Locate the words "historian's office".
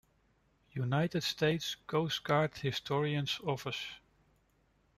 2.57-3.99